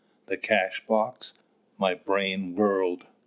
[0.25, 1.33] "The cashbox?"
[1.77, 3.05] My brain whirled.